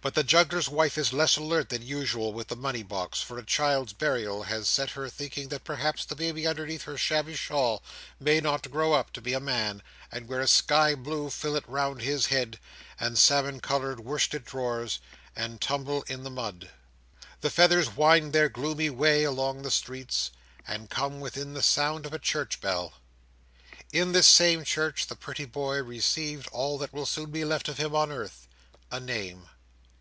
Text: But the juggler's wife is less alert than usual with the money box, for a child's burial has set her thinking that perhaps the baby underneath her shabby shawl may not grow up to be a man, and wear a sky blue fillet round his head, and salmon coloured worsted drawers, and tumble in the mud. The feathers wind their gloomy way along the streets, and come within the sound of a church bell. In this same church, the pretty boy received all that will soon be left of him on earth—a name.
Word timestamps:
But 0.00 0.14
the 0.14 0.22
juggler's 0.24 0.68
wife 0.70 0.96
is 0.96 1.12
less 1.12 1.36
alert 1.36 1.68
than 1.70 1.82
usual 1.82 2.32
with 2.32 2.48
the 2.48 2.56
money 2.56 2.82
box, 2.84 3.20
for 3.20 3.36
a 3.36 3.44
child's 3.44 3.92
burial 3.92 4.44
has 4.44 4.66
set 4.68 4.90
her 4.90 5.10
thinking 5.10 5.48
that 5.48 5.64
perhaps 5.64 6.04
the 6.04 6.14
baby 6.16 6.46
underneath 6.46 6.84
her 6.84 6.96
shabby 6.96 7.34
shawl 7.34 7.82
may 8.20 8.40
not 8.40 8.70
grow 8.70 8.92
up 8.94 9.12
to 9.14 9.20
be 9.20 9.34
a 9.34 9.40
man, 9.40 9.82
and 10.12 10.26
wear 10.28 10.40
a 10.40 10.46
sky 10.46 10.94
blue 10.94 11.28
fillet 11.30 11.62
round 11.66 12.00
his 12.00 12.26
head, 12.26 12.58
and 13.00 13.18
salmon 13.18 13.58
coloured 13.60 14.00
worsted 14.00 14.44
drawers, 14.44 15.00
and 15.36 15.60
tumble 15.60 16.02
in 16.02 16.22
the 16.22 16.30
mud. 16.30 16.70
The 17.42 17.50
feathers 17.50 17.90
wind 17.90 18.32
their 18.32 18.48
gloomy 18.48 18.88
way 18.90 19.24
along 19.24 19.60
the 19.60 19.70
streets, 19.70 20.30
and 20.66 20.88
come 20.88 21.18
within 21.20 21.52
the 21.54 21.62
sound 21.62 22.06
of 22.06 22.14
a 22.14 22.18
church 22.20 22.60
bell. 22.62 22.94
In 23.92 24.12
this 24.12 24.28
same 24.28 24.64
church, 24.64 25.08
the 25.08 25.16
pretty 25.16 25.44
boy 25.44 25.82
received 25.82 26.46
all 26.48 26.78
that 26.78 26.92
will 26.94 27.04
soon 27.04 27.30
be 27.32 27.44
left 27.44 27.68
of 27.68 27.76
him 27.78 27.94
on 27.96 28.10
earth—a 28.12 29.00
name. 29.00 29.48